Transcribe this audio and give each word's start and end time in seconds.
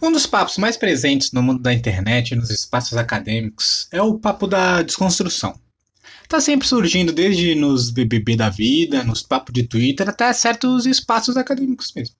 Um 0.00 0.12
dos 0.12 0.26
papos 0.26 0.58
mais 0.58 0.76
presentes 0.76 1.32
no 1.32 1.42
mundo 1.42 1.60
da 1.60 1.74
internet 1.74 2.30
e 2.30 2.36
nos 2.36 2.50
espaços 2.50 2.96
acadêmicos 2.96 3.88
é 3.90 4.00
o 4.00 4.16
papo 4.16 4.46
da 4.46 4.80
desconstrução. 4.80 5.58
Tá 6.28 6.40
sempre 6.40 6.68
surgindo 6.68 7.12
desde 7.12 7.56
nos 7.56 7.90
BBB 7.90 8.36
da 8.36 8.48
vida, 8.48 9.02
nos 9.02 9.22
papos 9.22 9.52
de 9.52 9.64
Twitter, 9.64 10.08
até 10.08 10.32
certos 10.32 10.86
espaços 10.86 11.36
acadêmicos 11.36 11.92
mesmo. 11.96 12.14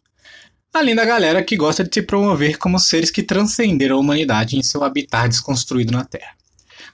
Além 0.75 0.97
da 0.97 1.05
galera 1.05 1.43
que 1.43 1.57
gosta 1.57 1.85
de 1.85 1.95
se 1.95 2.03
promover 2.03 2.59
como 2.59 2.81
seres 2.81 3.13
que 3.13 3.23
transcenderam 3.23 3.97
a 3.97 4.01
humanidade 4.01 4.57
em 4.57 4.63
seu 4.63 4.83
habitat 4.83 5.29
desconstruído 5.29 5.93
na 5.93 6.05
Terra. 6.05 6.35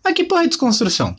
Mas 0.03 0.13
que 0.13 0.25
porra 0.25 0.45
é 0.45 0.49
desconstrução? 0.49 1.17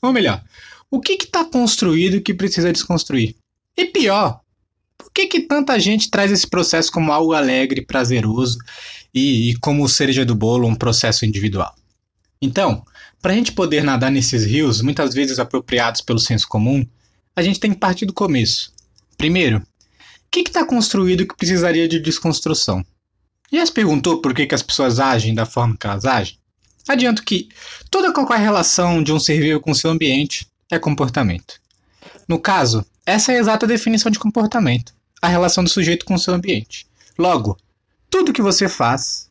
Ou 0.00 0.12
melhor, 0.12 0.44
o 0.88 1.00
que 1.00 1.14
está 1.14 1.44
construído 1.44 2.20
que 2.20 2.32
precisa 2.32 2.72
desconstruir? 2.72 3.34
E 3.76 3.86
pior, 3.86 4.40
por 4.96 5.10
que, 5.12 5.26
que 5.26 5.40
tanta 5.40 5.78
gente 5.80 6.10
traz 6.10 6.30
esse 6.30 6.46
processo 6.46 6.92
como 6.92 7.12
algo 7.12 7.32
alegre, 7.32 7.84
prazeroso 7.84 8.58
e, 9.14 9.50
e 9.50 9.56
como 9.56 9.88
cereja 9.88 10.24
do 10.24 10.34
bolo, 10.34 10.66
um 10.66 10.74
processo 10.74 11.24
individual? 11.24 11.74
Então, 12.40 12.84
para 13.20 13.32
a 13.32 13.36
gente 13.36 13.52
poder 13.52 13.82
nadar 13.82 14.10
nesses 14.10 14.44
rios, 14.44 14.80
muitas 14.80 15.12
vezes 15.14 15.38
apropriados 15.38 16.00
pelo 16.00 16.18
senso 16.18 16.46
comum, 16.46 16.86
a 17.34 17.42
gente 17.42 17.58
tem 17.58 17.72
que 17.72 17.78
partir 17.78 18.06
do 18.06 18.12
começo. 18.12 18.72
Primeiro, 19.16 19.58
o 19.58 19.64
que 20.30 20.40
está 20.40 20.64
construído 20.64 21.26
que 21.26 21.36
precisaria 21.36 21.88
de 21.88 21.98
desconstrução? 21.98 22.84
Já 23.50 23.64
se 23.64 23.72
perguntou 23.72 24.20
por 24.20 24.34
que, 24.34 24.46
que 24.46 24.54
as 24.54 24.62
pessoas 24.62 25.00
agem 25.00 25.34
da 25.34 25.46
forma 25.46 25.76
que 25.76 25.86
elas 25.86 26.04
agem? 26.04 26.38
Adianto 26.86 27.24
que 27.24 27.48
toda 27.90 28.12
qualquer 28.12 28.38
relação 28.38 29.02
de 29.02 29.12
um 29.12 29.18
ser 29.18 29.40
vivo 29.40 29.60
com 29.60 29.74
seu 29.74 29.90
ambiente 29.90 30.46
é 30.70 30.78
comportamento. 30.78 31.60
No 32.28 32.38
caso, 32.38 32.84
essa 33.04 33.32
é 33.32 33.36
a 33.36 33.40
exata 33.40 33.66
definição 33.66 34.10
de 34.10 34.18
comportamento, 34.18 34.92
a 35.20 35.28
relação 35.28 35.64
do 35.64 35.70
sujeito 35.70 36.04
com 36.04 36.16
seu 36.18 36.34
ambiente. 36.34 36.86
Logo, 37.18 37.56
tudo 38.10 38.32
que 38.32 38.42
você 38.42 38.68
faz 38.68 39.30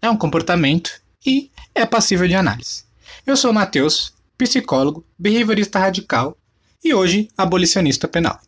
é 0.00 0.08
um 0.08 0.16
comportamento 0.16 1.00
e 1.24 1.50
é 1.74 1.84
passível 1.84 2.26
de 2.28 2.34
análise. 2.34 2.84
Eu 3.26 3.36
sou 3.36 3.52
Matheus, 3.52 4.12
psicólogo, 4.36 5.04
behaviorista 5.18 5.78
radical 5.78 6.36
e 6.82 6.94
hoje 6.94 7.28
abolicionista 7.36 8.06
penal. 8.06 8.40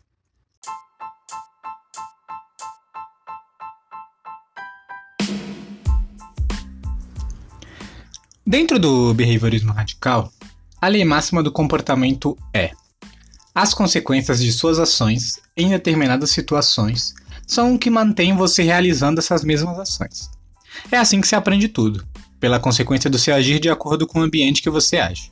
Dentro 8.45 8.79
do 8.79 9.13
behaviorismo 9.13 9.73
radical, 9.73 10.31
a 10.79 10.87
lei 10.87 11.03
máxima 11.03 11.43
do 11.43 11.51
comportamento 11.51 12.37
é: 12.53 12.71
as 13.53 13.73
consequências 13.73 14.39
de 14.39 14.53
suas 14.53 14.79
ações 14.79 15.41
em 15.57 15.69
determinadas 15.69 16.29
situações 16.29 17.13
são 17.47 17.73
o 17.73 17.79
que 17.79 17.89
mantém 17.89 18.35
você 18.35 18.61
realizando 18.61 19.19
essas 19.19 19.43
mesmas 19.43 19.79
ações. 19.79 20.29
É 20.91 20.97
assim 20.97 21.21
que 21.21 21.27
se 21.27 21.35
aprende 21.35 21.69
tudo, 21.69 22.05
pela 22.39 22.59
consequência 22.59 23.09
do 23.09 23.17
seu 23.17 23.33
agir 23.33 23.59
de 23.59 23.69
acordo 23.69 24.05
com 24.05 24.19
o 24.19 24.23
ambiente 24.23 24.61
que 24.61 24.69
você 24.69 24.97
age. 24.97 25.31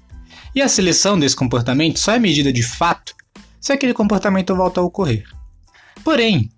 E 0.55 0.61
a 0.61 0.69
seleção 0.69 1.19
desse 1.19 1.35
comportamento 1.35 1.99
só 1.99 2.13
é 2.13 2.19
medida 2.19 2.51
de 2.51 2.63
fato 2.63 3.13
se 3.59 3.73
aquele 3.73 3.93
comportamento 3.93 4.55
volta 4.55 4.79
a 4.79 4.83
ocorrer. 4.83 5.25
Porém, 6.03 6.49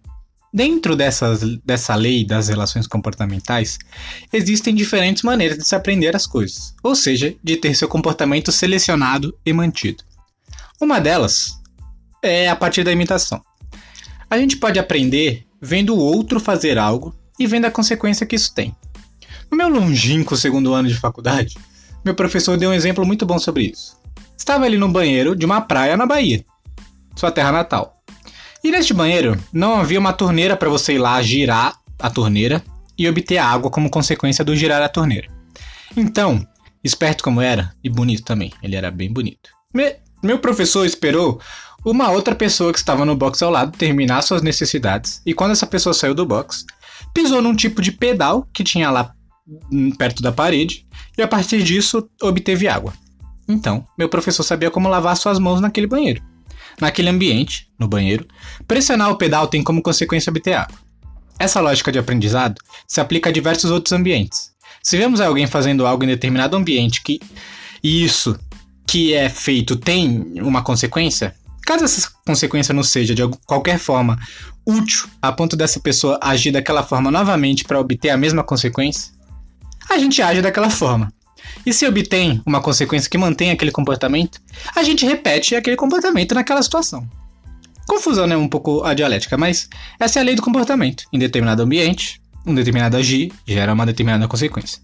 dentro 0.54 0.96
dessas, 0.96 1.42
dessa 1.66 1.96
lei 1.96 2.24
das 2.24 2.48
relações 2.48 2.86
comportamentais, 2.86 3.80
existem 4.32 4.76
diferentes 4.76 5.24
maneiras 5.24 5.58
de 5.58 5.66
se 5.66 5.76
aprender 5.76 6.16
as 6.16 6.28
coisas, 6.28 6.76
ou 6.84 6.96
seja, 6.96 7.36
de 7.44 7.58
ter 7.58 7.74
seu 7.74 7.88
comportamento 7.88 8.52
selecionado 8.52 9.36
e 9.46 9.52
mantido. 9.52 10.04
Uma 10.80 11.00
delas 11.00 11.60
é 12.22 12.50
a 12.50 12.56
partir 12.56 12.84
da 12.84 12.92
imitação. 12.92 13.42
A 14.30 14.38
gente 14.38 14.58
pode 14.58 14.78
aprender 14.78 15.47
vendo 15.62 15.96
o 15.96 16.00
outro 16.00 16.40
fazer 16.40 16.78
algo 16.78 17.16
e 17.40 17.48
vendo 17.48 17.66
a 17.66 17.72
consequência 17.72 18.26
que 18.26 18.36
isso 18.36 18.54
tem. 18.54 18.76
No 19.50 19.58
meu 19.58 19.70
longínquo 19.70 20.36
segundo 20.36 20.74
ano 20.74 20.88
de 20.88 20.96
faculdade, 20.96 21.58
meu 22.04 22.16
professor 22.16 22.58
deu 22.58 22.70
um 22.70 22.74
exemplo 22.74 23.06
muito 23.06 23.26
bom 23.26 23.40
sobre 23.40 23.64
isso. 23.64 23.98
Estava 24.38 24.66
ali 24.66 24.78
no 24.78 24.90
banheiro 24.90 25.36
de 25.36 25.46
uma 25.46 25.62
praia 25.62 25.98
na 25.98 26.06
Bahia, 26.06 26.44
sua 27.16 27.32
terra 27.32 27.52
natal. 27.52 27.94
E 28.64 28.72
neste 28.72 28.94
banheiro 28.94 29.38
não 29.52 29.76
havia 29.76 30.00
uma 30.00 30.14
torneira 30.14 30.56
para 30.58 30.70
você 30.70 30.94
ir 30.94 30.98
lá 31.00 31.22
girar 31.22 31.78
a 32.00 32.10
torneira 32.10 32.64
e 32.98 33.08
obter 33.08 33.38
água 33.38 33.70
como 33.70 33.90
consequência 33.90 34.44
do 34.44 34.56
girar 34.56 34.82
a 34.82 34.90
torneira. 34.90 35.28
Então, 35.96 36.46
esperto 36.84 37.24
como 37.24 37.42
era, 37.42 37.74
e 37.84 37.90
bonito 37.90 38.24
também, 38.24 38.52
ele 38.62 38.76
era 38.76 38.92
bem 38.92 39.12
bonito. 39.12 39.50
Me 39.74 39.96
meu 40.24 40.40
professor 40.40 40.86
esperou 40.86 41.40
uma 41.86 42.10
outra 42.10 42.36
pessoa 42.36 42.74
que 42.74 42.80
estava 42.80 43.06
no 43.06 43.16
box 43.16 43.42
ao 43.42 43.52
lado 43.52 43.78
terminar 43.78 44.22
suas 44.22 44.42
necessidades, 44.42 45.22
e 45.26 45.34
quando 45.34 45.52
essa 45.52 45.68
pessoa 45.68 45.94
saiu 45.94 46.14
do 46.14 46.26
box, 46.26 46.66
pisou 47.14 47.42
num 47.42 47.56
tipo 47.56 47.82
de 47.82 47.92
pedal 47.92 48.48
que 48.54 48.64
tinha 48.64 48.90
lá 48.90 49.14
perto 49.98 50.22
da 50.22 50.32
parede, 50.32 50.86
e 51.18 51.22
a 51.22 51.28
partir 51.28 51.64
disso 51.64 52.10
obteve 52.22 52.68
água. 52.68 52.94
Então, 53.48 53.86
meu 53.98 54.10
professor 54.10 54.44
sabia 54.44 54.70
como 54.70 54.90
lavar 54.90 55.16
suas 55.16 55.40
mãos 55.40 55.62
naquele 55.62 55.88
banheiro. 55.88 56.22
Naquele 56.82 57.10
ambiente, 57.10 57.70
no 57.80 57.88
banheiro, 57.88 58.28
pressionar 58.68 59.10
o 59.10 59.18
pedal 59.18 59.48
tem 59.48 59.64
como 59.64 59.82
consequência 59.82 60.30
obter 60.30 60.54
água. 60.54 60.78
Essa 61.40 61.62
lógica 61.62 61.92
de 61.92 62.00
aprendizado 62.00 62.60
se 62.88 63.00
aplica 63.00 63.30
a 63.30 63.34
diversos 63.34 63.72
outros 63.72 63.94
ambientes. 63.94 64.52
Se 64.84 64.98
vemos 64.98 65.22
alguém 65.22 65.48
fazendo 65.48 65.86
algo 65.86 66.04
em 66.04 66.08
determinado 66.08 66.58
ambiente 66.58 67.02
que 67.02 67.20
isso 67.82 68.38
que 68.88 69.14
é 69.14 69.30
feito 69.30 69.76
tem 69.76 70.34
uma 70.38 70.64
consequência, 70.64 71.36
caso 71.66 71.84
essa 71.84 72.10
consequência 72.26 72.74
não 72.74 72.84
seja 72.84 73.14
de 73.14 73.22
qualquer 73.46 73.78
forma 73.78 74.18
útil 74.66 75.08
a 75.22 75.32
ponto 75.32 75.56
dessa 75.56 75.80
pessoa 75.80 76.18
agir 76.22 76.52
daquela 76.52 76.82
forma 76.82 77.12
novamente 77.12 77.66
para 77.66 77.80
obter 77.80 78.10
a 78.10 78.18
mesma 78.18 78.44
consequência, 78.44 79.12
a 79.90 79.98
gente 79.98 80.22
age 80.22 80.42
daquela 80.42 80.70
forma. 80.70 81.12
E 81.66 81.74
se 81.74 81.86
obtém 81.86 82.42
uma 82.46 82.62
consequência 82.62 83.10
que 83.10 83.18
mantém 83.18 83.52
aquele 83.52 83.72
comportamento, 83.72 84.40
a 84.76 84.84
gente 84.84 85.06
repete 85.06 85.56
aquele 85.56 85.76
comportamento 85.76 86.34
naquela 86.34 86.64
situação. 86.64 87.08
Confusão, 87.88 88.28
né? 88.28 88.36
Um 88.36 88.48
pouco 88.48 88.84
a 88.84 88.94
dialética, 88.94 89.38
mas 89.38 89.70
essa 90.00 90.20
é 90.20 90.22
a 90.22 90.26
lei 90.26 90.36
do 90.36 90.42
comportamento. 90.42 91.06
Em 91.12 91.20
determinado 91.20 91.64
ambiente, 91.64 92.22
um 92.46 92.54
determinado 92.54 92.98
agir 92.98 93.32
gera 93.46 93.74
uma 93.74 93.86
determinada 93.86 94.28
consequência. 94.28 94.82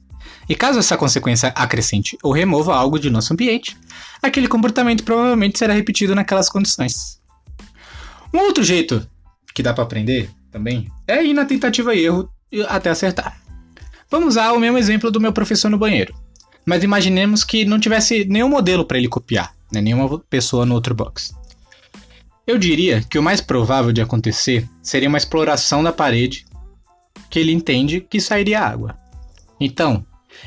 E 0.47 0.55
caso 0.55 0.79
essa 0.79 0.97
consequência 0.97 1.49
acrescente 1.55 2.17
ou 2.21 2.31
remova 2.31 2.75
algo 2.75 2.99
de 2.99 3.09
nosso 3.09 3.33
ambiente, 3.33 3.77
aquele 4.21 4.47
comportamento 4.47 5.03
provavelmente 5.03 5.57
será 5.57 5.73
repetido 5.73 6.13
naquelas 6.13 6.49
condições. 6.49 7.21
Um 8.33 8.39
outro 8.39 8.63
jeito 8.63 9.07
que 9.53 9.63
dá 9.63 9.73
para 9.73 9.83
aprender 9.83 10.29
também 10.51 10.91
é 11.07 11.23
ir 11.23 11.33
na 11.33 11.45
tentativa 11.45 11.95
e 11.95 12.05
erro 12.05 12.29
até 12.67 12.89
acertar. 12.89 13.39
Vamos 14.09 14.29
usar 14.29 14.51
o 14.53 14.59
mesmo 14.59 14.77
exemplo 14.77 15.09
do 15.09 15.21
meu 15.21 15.33
professor 15.33 15.69
no 15.69 15.77
banheiro. 15.77 16.13
Mas 16.65 16.83
imaginemos 16.83 17.43
que 17.43 17.65
não 17.65 17.79
tivesse 17.79 18.25
nenhum 18.25 18.47
modelo 18.47 18.85
para 18.85 18.97
ele 18.97 19.07
copiar, 19.07 19.53
né? 19.71 19.81
nenhuma 19.81 20.19
pessoa 20.29 20.65
no 20.65 20.75
outro 20.75 20.95
box. 20.95 21.33
Eu 22.45 22.57
diria 22.57 23.01
que 23.01 23.17
o 23.17 23.23
mais 23.23 23.41
provável 23.41 23.91
de 23.91 24.01
acontecer 24.01 24.69
seria 24.81 25.09
uma 25.09 25.17
exploração 25.17 25.83
da 25.83 25.91
parede 25.91 26.45
que 27.29 27.39
ele 27.39 27.51
entende 27.51 28.01
que 28.01 28.19
sairia 28.19 28.61
água. 28.61 28.95
Então, 29.59 30.05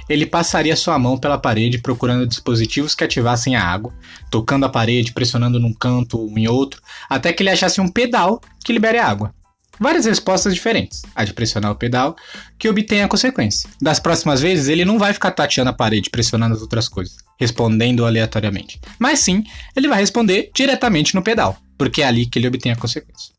ele 0.09 0.27
passaria 0.27 0.77
sua 0.77 0.99
mão 0.99 1.19
pela 1.19 1.39
parede 1.39 1.79
procurando 1.79 2.27
dispositivos 2.27 2.95
que 2.95 3.05
ativassem 3.05 3.57
a 3.57 3.65
água, 3.65 3.95
tocando 4.31 4.67
a 4.67 4.69
parede, 4.69 5.13
pressionando 5.13 5.59
num 5.59 5.73
canto 5.73 6.19
ou 6.19 6.39
em 6.39 6.49
outro, 6.49 6.81
até 7.09 7.33
que 7.33 7.43
ele 7.43 7.51
achasse 7.51 7.81
um 7.81 7.89
pedal 7.89 8.41
que 8.65 8.73
libere 8.73 8.99
a 8.99 9.07
água. 9.07 9.35
Várias 9.79 10.07
respostas 10.07 10.55
diferentes, 10.55 11.03
a 11.15 11.23
de 11.23 11.35
pressionar 11.35 11.71
o 11.71 11.77
pedal, 11.77 12.17
que 12.59 12.69
obtém 12.69 13.03
a 13.03 13.09
consequência. 13.09 13.69
Das 13.81 14.01
próximas 14.01 14.41
vezes, 14.41 14.69
ele 14.69 14.87
não 14.87 14.99
vai 14.99 15.13
ficar 15.13 15.33
tateando 15.33 15.71
a 15.71 15.75
parede, 15.75 16.09
pressionando 16.09 16.55
as 16.55 16.63
outras 16.63 16.89
coisas, 16.89 17.17
respondendo 17.39 18.07
aleatoriamente. 18.07 18.81
Mas 18.99 19.19
sim, 19.19 19.45
ele 19.77 19.89
vai 19.89 20.01
responder 20.01 20.51
diretamente 20.55 21.15
no 21.15 21.23
pedal, 21.23 21.59
porque 21.77 22.01
é 22.01 22.07
ali 22.07 22.25
que 22.25 22.39
ele 22.39 22.49
obtém 22.49 22.73
a 22.73 22.77
consequência. 22.77 23.37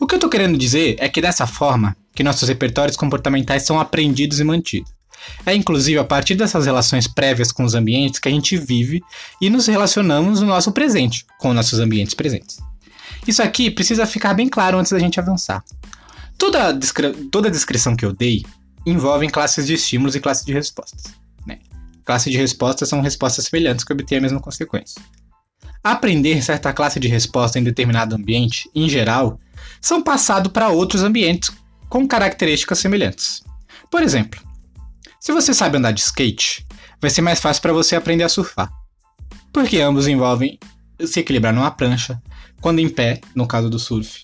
O 0.00 0.06
que 0.06 0.14
eu 0.14 0.18
estou 0.18 0.30
querendo 0.30 0.58
dizer 0.58 0.96
é 0.98 1.08
que 1.08 1.20
dessa 1.20 1.46
forma 1.46 1.96
que 2.14 2.24
nossos 2.24 2.48
repertórios 2.48 2.96
comportamentais 2.96 3.62
são 3.62 3.78
aprendidos 3.78 4.40
e 4.40 4.44
mantidos. 4.44 4.95
É 5.44 5.54
inclusive 5.54 5.98
a 5.98 6.04
partir 6.04 6.34
dessas 6.34 6.66
relações 6.66 7.06
prévias 7.06 7.52
com 7.52 7.64
os 7.64 7.74
ambientes 7.74 8.20
que 8.20 8.28
a 8.28 8.32
gente 8.32 8.56
vive 8.56 9.02
e 9.40 9.50
nos 9.50 9.66
relacionamos 9.66 10.40
no 10.40 10.46
nosso 10.46 10.72
presente, 10.72 11.24
com 11.38 11.52
nossos 11.52 11.78
ambientes 11.78 12.14
presentes. 12.14 12.58
Isso 13.26 13.42
aqui 13.42 13.70
precisa 13.70 14.06
ficar 14.06 14.34
bem 14.34 14.48
claro 14.48 14.78
antes 14.78 14.92
da 14.92 14.98
gente 14.98 15.18
avançar. 15.18 15.64
Toda 16.38 16.70
a, 16.70 16.72
toda 17.30 17.48
a 17.48 17.50
descrição 17.50 17.96
que 17.96 18.04
eu 18.04 18.12
dei 18.12 18.44
envolve 18.84 19.28
classes 19.28 19.66
de 19.66 19.74
estímulos 19.74 20.14
e 20.14 20.20
classes 20.20 20.44
de 20.44 20.52
respostas. 20.52 21.04
Né? 21.46 21.58
Classes 22.04 22.30
de 22.30 22.38
respostas 22.38 22.88
são 22.88 23.00
respostas 23.00 23.46
semelhantes 23.46 23.84
que 23.84 23.92
obtêm 23.92 24.18
a 24.18 24.20
mesma 24.20 24.40
consequência. 24.40 25.00
Aprender 25.82 26.42
certa 26.42 26.72
classe 26.72 27.00
de 27.00 27.08
resposta 27.08 27.58
em 27.58 27.64
determinado 27.64 28.14
ambiente, 28.14 28.70
em 28.74 28.88
geral, 28.88 29.38
são 29.80 30.02
passados 30.02 30.52
para 30.52 30.68
outros 30.68 31.02
ambientes 31.02 31.50
com 31.88 32.06
características 32.06 32.78
semelhantes. 32.78 33.42
Por 33.90 34.02
exemplo, 34.02 34.40
se 35.26 35.32
você 35.32 35.52
sabe 35.52 35.76
andar 35.76 35.90
de 35.90 35.98
skate, 35.98 36.64
vai 37.00 37.10
ser 37.10 37.20
mais 37.20 37.40
fácil 37.40 37.60
para 37.60 37.72
você 37.72 37.96
aprender 37.96 38.22
a 38.22 38.28
surfar. 38.28 38.70
Porque 39.52 39.80
ambos 39.80 40.06
envolvem 40.06 40.56
se 41.04 41.18
equilibrar 41.18 41.52
numa 41.52 41.68
prancha, 41.68 42.22
quando 42.60 42.78
em 42.78 42.88
pé, 42.88 43.20
no 43.34 43.44
caso 43.44 43.68
do 43.68 43.76
surf, 43.76 44.22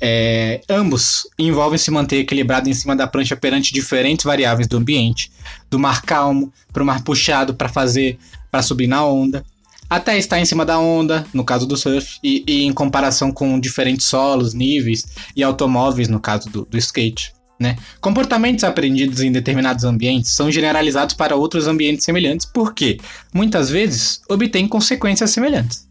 É, 0.00 0.62
ambos 0.66 1.28
envolvem 1.38 1.78
se 1.78 1.90
manter 1.90 2.20
equilibrado 2.20 2.70
em 2.70 2.72
cima 2.72 2.96
da 2.96 3.06
prancha 3.06 3.36
perante 3.36 3.70
diferentes 3.70 4.24
variáveis 4.24 4.66
do 4.66 4.78
ambiente, 4.78 5.30
do 5.68 5.78
mar 5.78 6.00
calmo 6.00 6.50
para 6.72 6.82
o 6.82 6.86
mar 6.86 7.02
puxado 7.02 7.54
para 7.54 7.68
fazer 7.68 8.18
para 8.50 8.62
subir 8.62 8.86
na 8.86 9.04
onda, 9.04 9.44
até 9.90 10.16
estar 10.16 10.40
em 10.40 10.46
cima 10.46 10.64
da 10.64 10.78
onda, 10.78 11.26
no 11.34 11.44
caso 11.44 11.66
do 11.66 11.76
surf, 11.76 12.18
e, 12.24 12.42
e 12.46 12.64
em 12.64 12.72
comparação 12.72 13.30
com 13.30 13.60
diferentes 13.60 14.06
solos, 14.06 14.54
níveis 14.54 15.06
e 15.36 15.42
automóveis, 15.42 16.08
no 16.08 16.18
caso 16.18 16.48
do, 16.48 16.64
do 16.64 16.78
skate. 16.78 17.34
Né? 17.64 17.78
Comportamentos 17.98 18.62
aprendidos 18.62 19.22
em 19.22 19.32
determinados 19.32 19.84
ambientes 19.84 20.32
são 20.32 20.50
generalizados 20.50 21.14
para 21.14 21.34
outros 21.34 21.66
ambientes 21.66 22.04
semelhantes 22.04 22.44
porque, 22.44 23.00
muitas 23.32 23.70
vezes, 23.70 24.20
obtêm 24.28 24.68
consequências 24.68 25.30
semelhantes. 25.30 25.88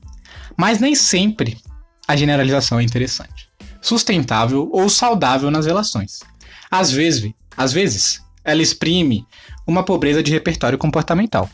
Mas 0.56 0.80
nem 0.80 0.94
sempre 0.94 1.58
a 2.08 2.16
generalização 2.16 2.80
é 2.80 2.84
interessante, 2.84 3.50
sustentável 3.81 4.70
ou 4.72 4.88
saudável 4.88 5.50
nas 5.50 5.66
relações. 5.66 6.20
Às 6.70 6.92
vezes, 6.92 7.31
às 7.58 7.74
vezes, 7.74 8.22
ela 8.46 8.62
exprime 8.62 9.25
uma 9.66 9.81
pobreza 9.84 10.22
de 10.22 10.31
repertório 10.31 10.78
comportamental. 10.78 11.50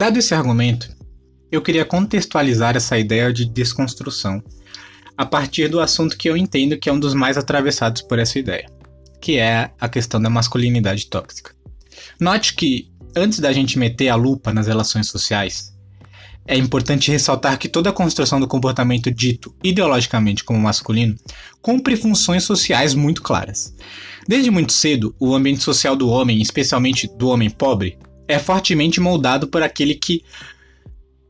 Dado 0.00 0.18
esse 0.18 0.34
argumento, 0.34 0.88
eu 1.52 1.60
queria 1.60 1.84
contextualizar 1.84 2.74
essa 2.74 2.98
ideia 2.98 3.30
de 3.30 3.44
desconstrução 3.44 4.42
a 5.14 5.26
partir 5.26 5.68
do 5.68 5.78
assunto 5.78 6.16
que 6.16 6.26
eu 6.26 6.38
entendo 6.38 6.78
que 6.78 6.88
é 6.88 6.92
um 6.92 6.98
dos 6.98 7.12
mais 7.12 7.36
atravessados 7.36 8.00
por 8.00 8.18
essa 8.18 8.38
ideia, 8.38 8.64
que 9.20 9.36
é 9.36 9.70
a 9.78 9.88
questão 9.90 10.18
da 10.18 10.30
masculinidade 10.30 11.04
tóxica. 11.10 11.54
Note 12.18 12.54
que, 12.54 12.90
antes 13.14 13.40
da 13.40 13.52
gente 13.52 13.78
meter 13.78 14.08
a 14.08 14.14
lupa 14.14 14.54
nas 14.54 14.68
relações 14.68 15.06
sociais, 15.06 15.70
é 16.46 16.56
importante 16.56 17.10
ressaltar 17.10 17.58
que 17.58 17.68
toda 17.68 17.90
a 17.90 17.92
construção 17.92 18.40
do 18.40 18.48
comportamento 18.48 19.10
dito 19.10 19.54
ideologicamente 19.62 20.42
como 20.42 20.58
masculino 20.58 21.14
cumpre 21.60 21.94
funções 21.94 22.44
sociais 22.44 22.94
muito 22.94 23.20
claras. 23.20 23.76
Desde 24.26 24.50
muito 24.50 24.72
cedo, 24.72 25.14
o 25.20 25.34
ambiente 25.34 25.62
social 25.62 25.94
do 25.94 26.08
homem, 26.08 26.40
especialmente 26.40 27.06
do 27.18 27.28
homem 27.28 27.50
pobre, 27.50 27.98
é 28.30 28.38
fortemente 28.38 29.00
moldado 29.00 29.48
por 29.48 29.62
aquele 29.62 29.94
que 29.94 30.22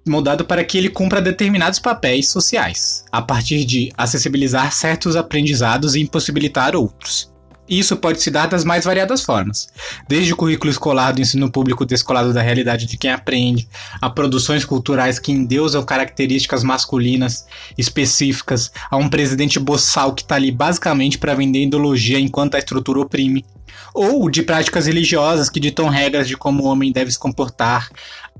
moldado 0.06 0.44
para 0.44 0.64
que 0.64 0.79
ele 0.79 0.88
cumpra 0.88 1.20
determinados 1.20 1.79
papéis 1.79 2.29
sociais, 2.29 3.05
a 3.12 3.20
partir 3.20 3.64
de 3.64 3.93
acessibilizar 3.97 4.73
certos 4.73 5.14
aprendizados 5.14 5.94
e 5.94 6.00
impossibilitar 6.00 6.75
outros. 6.75 7.31
Isso 7.71 7.97
pode 7.97 8.21
se 8.21 8.33
dar 8.33 8.49
das 8.49 8.65
mais 8.65 8.85
variadas 8.85 9.23
formas, 9.23 9.69
desde 10.09 10.33
o 10.33 10.37
currículo 10.37 10.73
escolar 10.73 11.13
do 11.13 11.21
ensino 11.21 11.49
público 11.49 11.87
descolado 11.87 12.33
da 12.33 12.43
realidade 12.43 12.85
de 12.85 12.99
quem 12.99 13.13
aprende, 13.13 13.69
a 14.01 14.11
produções 14.11 14.65
culturais 14.65 15.21
que 15.21 15.31
endeusam 15.31 15.85
características 15.85 16.65
masculinas 16.65 17.47
específicas, 17.79 18.73
a 18.91 18.97
um 18.97 19.09
presidente 19.09 19.61
boçal 19.61 20.13
que 20.13 20.23
está 20.23 20.35
ali 20.35 20.51
basicamente 20.51 21.17
para 21.17 21.33
vender 21.33 21.63
ideologia 21.63 22.19
enquanto 22.19 22.57
a 22.57 22.59
estrutura 22.59 22.99
oprime, 22.99 23.47
ou 23.95 24.29
de 24.29 24.43
práticas 24.43 24.87
religiosas 24.87 25.49
que 25.49 25.61
ditam 25.61 25.89
regras 25.89 26.27
de 26.27 26.37
como 26.37 26.65
o 26.65 26.67
homem 26.67 26.91
deve 26.91 27.13
se 27.13 27.19
comportar, 27.21 27.89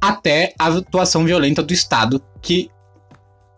até 0.01 0.55
a 0.59 0.67
atuação 0.67 1.25
violenta 1.25 1.63
do 1.63 1.73
Estado, 1.73 2.21
que 2.43 2.69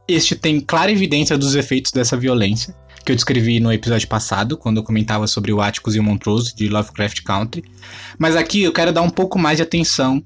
este 0.06 0.36
tem 0.36 0.60
clara 0.60 0.92
evidência 0.92 1.38
dos 1.38 1.54
efeitos 1.54 1.92
dessa 1.92 2.14
violência 2.14 2.74
que 3.04 3.12
eu 3.12 3.16
descrevi 3.16 3.60
no 3.60 3.72
episódio 3.72 4.08
passado, 4.08 4.56
quando 4.56 4.78
eu 4.78 4.82
comentava 4.82 5.26
sobre 5.26 5.52
o 5.52 5.60
Atticus 5.60 5.94
e 5.94 6.00
o 6.00 6.02
Montrose 6.02 6.54
de 6.54 6.68
Lovecraft 6.68 7.22
Country. 7.22 7.64
Mas 8.18 8.36
aqui 8.36 8.62
eu 8.62 8.72
quero 8.72 8.92
dar 8.92 9.02
um 9.02 9.10
pouco 9.10 9.38
mais 9.38 9.56
de 9.56 9.62
atenção 9.62 10.22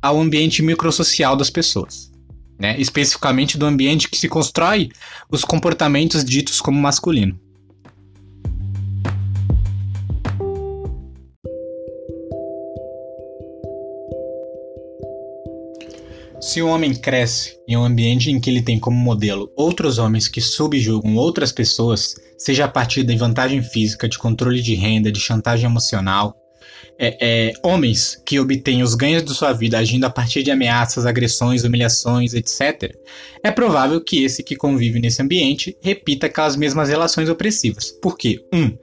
ao 0.00 0.20
ambiente 0.20 0.62
microsocial 0.62 1.36
das 1.36 1.50
pessoas. 1.50 2.12
Né? 2.58 2.78
Especificamente 2.78 3.58
do 3.58 3.66
ambiente 3.66 4.08
que 4.08 4.16
se 4.16 4.28
constrói 4.28 4.90
os 5.30 5.44
comportamentos 5.44 6.24
ditos 6.24 6.60
como 6.60 6.80
masculino. 6.80 7.38
Se 16.44 16.60
o 16.60 16.68
homem 16.68 16.94
cresce 16.94 17.58
em 17.66 17.74
um 17.74 17.82
ambiente 17.82 18.30
em 18.30 18.38
que 18.38 18.50
ele 18.50 18.60
tem 18.60 18.78
como 18.78 18.98
modelo 18.98 19.50
outros 19.56 19.96
homens 19.96 20.28
que 20.28 20.42
subjugam 20.42 21.16
outras 21.16 21.50
pessoas, 21.50 22.16
seja 22.36 22.66
a 22.66 22.68
partir 22.68 23.02
da 23.02 23.16
vantagem 23.16 23.62
física, 23.62 24.06
de 24.06 24.18
controle 24.18 24.60
de 24.60 24.74
renda, 24.74 25.10
de 25.10 25.18
chantagem 25.18 25.64
emocional, 25.64 26.36
é, 26.98 27.16
é, 27.48 27.52
homens 27.62 28.22
que 28.26 28.38
obtêm 28.38 28.82
os 28.82 28.94
ganhos 28.94 29.24
de 29.24 29.32
sua 29.32 29.54
vida 29.54 29.78
agindo 29.78 30.04
a 30.04 30.10
partir 30.10 30.42
de 30.42 30.50
ameaças, 30.50 31.06
agressões, 31.06 31.64
humilhações, 31.64 32.34
etc., 32.34 32.94
é 33.42 33.50
provável 33.50 33.98
que 34.04 34.22
esse 34.22 34.42
que 34.42 34.54
convive 34.54 35.00
nesse 35.00 35.22
ambiente 35.22 35.74
repita 35.80 36.26
aquelas 36.26 36.56
mesmas 36.56 36.90
relações 36.90 37.30
opressivas. 37.30 37.90
Por 37.90 38.18
quê? 38.18 38.44
Um, 38.52 38.76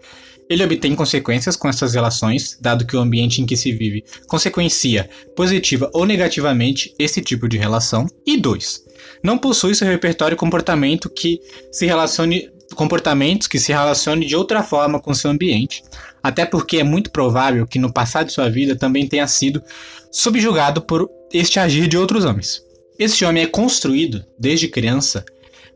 ele 0.52 0.66
obtém 0.66 0.94
consequências 0.94 1.56
com 1.56 1.70
essas 1.70 1.94
relações, 1.94 2.58
dado 2.60 2.86
que 2.86 2.98
o 2.98 3.00
ambiente 3.00 3.42
em 3.42 3.46
que 3.46 3.56
se 3.56 3.72
vive 3.72 4.04
consequencia 4.28 5.10
positiva 5.34 5.90
ou 5.94 6.06
negativamente 6.06 6.94
esse 7.00 7.22
tipo 7.22 7.48
de 7.48 7.58
relação. 7.58 8.06
E 8.26 8.36
2. 8.36 8.84
Não 9.24 9.38
possui 9.38 9.74
seu 9.74 9.88
repertório 9.88 10.36
comportamento 10.36 11.10
que 11.10 11.40
se 11.72 11.86
relacione 11.86 12.50
comportamentos 12.76 13.48
que 13.48 13.60
se 13.60 13.72
relacione 13.72 14.26
de 14.26 14.36
outra 14.36 14.62
forma 14.62 15.00
com 15.00 15.14
seu 15.14 15.32
ambiente, 15.32 15.84
até 16.22 16.46
porque 16.46 16.78
é 16.78 16.84
muito 16.84 17.12
provável 17.12 17.66
que 17.66 17.80
no 17.80 17.92
passado 17.92 18.28
de 18.28 18.34
sua 18.34 18.50
vida 18.50 18.76
também 18.76 19.08
tenha 19.08 19.28
sido 19.28 19.64
subjugado 20.12 20.82
por 20.82 21.10
este 21.34 21.60
agir 21.60 21.88
de 21.88 21.98
outros 21.98 22.26
homens. 22.26 22.62
Este 23.00 23.24
homem 23.24 23.44
é 23.44 23.48
construído 23.48 24.26
desde 24.38 24.68
criança 24.68 25.24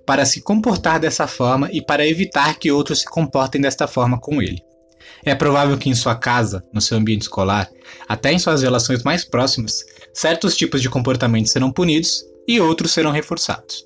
para 0.06 0.26
se 0.26 0.42
comportar 0.42 1.00
dessa 1.00 1.28
forma 1.28 1.70
e 1.72 1.82
para 1.82 2.08
evitar 2.08 2.58
que 2.60 2.72
outros 2.72 3.00
se 3.00 3.06
comportem 3.06 3.62
desta 3.62 3.88
forma 3.88 4.20
com 4.20 4.42
ele. 4.42 4.62
É 5.24 5.34
provável 5.34 5.78
que 5.78 5.90
em 5.90 5.96
sua 5.96 6.16
casa, 6.16 6.64
no 6.72 6.82
seu 6.82 6.98
ambiente 6.98 7.24
escolar, 7.24 7.70
até 8.08 8.32
em 8.32 8.40
suas 8.40 8.62
relações 8.62 9.04
mais 9.04 9.24
próximas, 9.24 9.84
certos 10.14 10.56
tipos 10.56 10.82
de 10.82 10.90
comportamentos 10.90 11.52
serão 11.52 11.72
punidos 11.72 12.24
e 12.48 12.60
outros 12.60 12.92
serão 12.92 13.12
reforçados. 13.12 13.86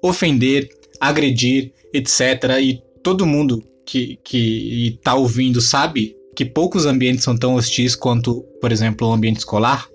Ofender, 0.00 0.68
agredir, 1.00 1.72
etc. 1.92 2.20
E 2.60 2.80
todo 3.02 3.26
mundo 3.26 3.62
que 3.84 4.18
está 4.24 5.14
ouvindo 5.14 5.60
sabe 5.60 6.16
que 6.34 6.44
poucos 6.44 6.86
ambientes 6.86 7.24
são 7.24 7.36
tão 7.36 7.54
hostis 7.54 7.96
quanto, 7.96 8.42
por 8.60 8.70
exemplo, 8.70 9.08
o 9.08 9.12
ambiente 9.12 9.38
escolar. 9.38 9.88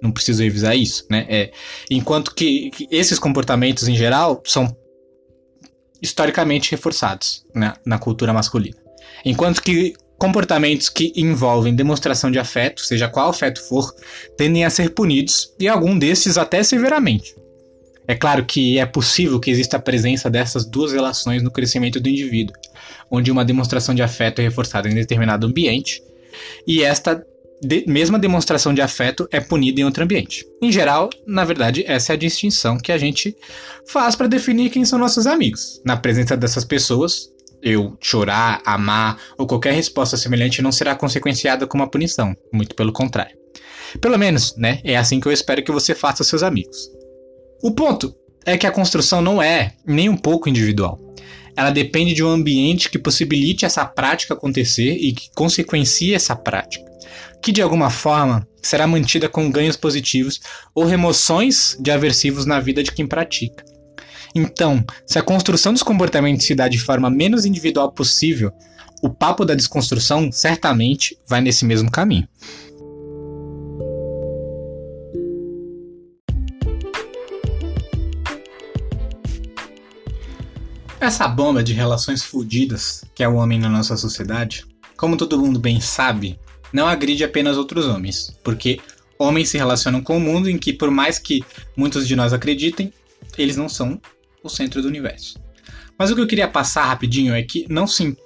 Não 0.00 0.10
preciso 0.10 0.42
revisar 0.42 0.76
isso, 0.76 1.04
né? 1.08 1.26
É, 1.28 1.52
enquanto 1.88 2.34
que, 2.34 2.70
que 2.70 2.88
esses 2.90 3.18
comportamentos 3.18 3.86
em 3.86 3.94
geral 3.94 4.42
são 4.44 4.76
historicamente 6.02 6.72
reforçados 6.72 7.46
né, 7.54 7.72
na 7.86 7.98
cultura 7.98 8.32
masculina. 8.32 8.76
Enquanto 9.24 9.62
que 9.62 9.94
comportamentos 10.18 10.88
que 10.88 11.12
envolvem 11.16 11.74
demonstração 11.74 12.30
de 12.30 12.38
afeto, 12.38 12.80
seja 12.80 13.08
qual 13.08 13.30
afeto 13.30 13.60
for, 13.60 13.92
tendem 14.36 14.64
a 14.64 14.70
ser 14.70 14.90
punidos 14.90 15.52
e 15.58 15.66
algum 15.66 15.98
desses 15.98 16.36
até 16.36 16.62
severamente. 16.62 17.34
É 18.06 18.14
claro 18.14 18.44
que 18.44 18.78
é 18.78 18.86
possível 18.86 19.40
que 19.40 19.50
exista 19.50 19.76
a 19.76 19.80
presença 19.80 20.28
dessas 20.28 20.64
duas 20.64 20.92
relações 20.92 21.42
no 21.42 21.50
crescimento 21.50 22.00
do 22.00 22.08
indivíduo, 22.08 22.54
onde 23.10 23.30
uma 23.30 23.44
demonstração 23.44 23.94
de 23.94 24.02
afeto 24.02 24.40
é 24.40 24.42
reforçada 24.42 24.88
em 24.88 24.94
determinado 24.94 25.46
ambiente 25.46 26.02
e 26.66 26.82
esta 26.82 27.24
de, 27.62 27.84
mesma 27.86 28.18
demonstração 28.18 28.74
de 28.74 28.82
afeto 28.82 29.28
é 29.30 29.40
punida 29.40 29.80
em 29.80 29.84
outro 29.84 30.02
ambiente. 30.02 30.44
Em 30.60 30.72
geral, 30.72 31.08
na 31.26 31.44
verdade, 31.44 31.84
essa 31.86 32.12
é 32.12 32.14
a 32.14 32.18
distinção 32.18 32.76
que 32.76 32.90
a 32.90 32.98
gente 32.98 33.36
faz 33.86 34.16
para 34.16 34.26
definir 34.26 34.70
quem 34.70 34.84
são 34.84 34.98
nossos 34.98 35.26
amigos. 35.26 35.80
Na 35.84 35.96
presença 35.96 36.36
dessas 36.36 36.64
pessoas, 36.64 37.28
eu 37.62 37.96
chorar, 38.00 38.60
amar 38.66 39.16
ou 39.38 39.46
qualquer 39.46 39.74
resposta 39.74 40.16
semelhante 40.16 40.60
não 40.60 40.72
será 40.72 40.96
consequenciada 40.96 41.66
com 41.66 41.78
uma 41.78 41.88
punição, 41.88 42.34
muito 42.52 42.74
pelo 42.74 42.92
contrário. 42.92 43.36
Pelo 44.00 44.18
menos, 44.18 44.56
né? 44.56 44.80
É 44.82 44.96
assim 44.96 45.20
que 45.20 45.28
eu 45.28 45.32
espero 45.32 45.62
que 45.62 45.70
você 45.70 45.94
faça 45.94 46.24
seus 46.24 46.42
amigos. 46.42 46.90
O 47.62 47.70
ponto 47.70 48.12
é 48.44 48.58
que 48.58 48.66
a 48.66 48.72
construção 48.72 49.22
não 49.22 49.40
é 49.40 49.74
nem 49.86 50.08
um 50.08 50.16
pouco 50.16 50.48
individual. 50.48 50.98
Ela 51.54 51.70
depende 51.70 52.14
de 52.14 52.24
um 52.24 52.28
ambiente 52.28 52.90
que 52.90 52.98
possibilite 52.98 53.64
essa 53.64 53.84
prática 53.84 54.34
acontecer 54.34 54.96
e 54.96 55.12
que 55.12 55.30
consequencie 55.34 56.14
essa 56.14 56.34
prática 56.34 56.91
que 57.42 57.50
de 57.50 57.60
alguma 57.60 57.90
forma 57.90 58.46
será 58.62 58.86
mantida 58.86 59.28
com 59.28 59.50
ganhos 59.50 59.76
positivos 59.76 60.40
ou 60.72 60.84
remoções 60.84 61.76
de 61.80 61.90
aversivos 61.90 62.46
na 62.46 62.60
vida 62.60 62.82
de 62.82 62.92
quem 62.92 63.06
pratica. 63.06 63.64
Então, 64.34 64.82
se 65.04 65.18
a 65.18 65.22
construção 65.22 65.72
dos 65.72 65.82
comportamentos 65.82 66.46
se 66.46 66.54
dá 66.54 66.68
de 66.68 66.78
forma 66.78 67.10
menos 67.10 67.44
individual 67.44 67.90
possível, 67.90 68.52
o 69.02 69.10
papo 69.10 69.44
da 69.44 69.54
desconstrução 69.54 70.30
certamente 70.30 71.18
vai 71.28 71.40
nesse 71.40 71.64
mesmo 71.64 71.90
caminho. 71.90 72.28
Essa 81.00 81.26
bomba 81.26 81.64
de 81.64 81.72
relações 81.72 82.22
fodidas 82.22 83.04
que 83.12 83.24
é 83.24 83.28
o 83.28 83.34
homem 83.34 83.58
na 83.58 83.68
nossa 83.68 83.96
sociedade, 83.96 84.64
como 84.96 85.16
todo 85.16 85.36
mundo 85.36 85.58
bem 85.58 85.80
sabe, 85.80 86.38
não 86.72 86.86
agride 86.86 87.24
apenas 87.24 87.56
outros 87.56 87.86
homens, 87.86 88.36
porque 88.42 88.80
homens 89.18 89.48
se 89.48 89.58
relacionam 89.58 90.00
com 90.00 90.16
o 90.16 90.20
mundo 90.20 90.48
em 90.48 90.58
que, 90.58 90.72
por 90.72 90.90
mais 90.90 91.18
que 91.18 91.44
muitos 91.76 92.06
de 92.06 92.16
nós 92.16 92.32
acreditem, 92.32 92.92
eles 93.38 93.56
não 93.56 93.68
são 93.68 94.00
o 94.42 94.48
centro 94.48 94.82
do 94.82 94.88
universo. 94.88 95.38
Mas 95.98 96.10
o 96.10 96.14
que 96.14 96.20
eu 96.20 96.26
queria 96.26 96.48
passar 96.48 96.84
rapidinho 96.84 97.34
é 97.34 97.42
que 97.42 97.66
não, 97.68 97.86
se, 97.86 98.16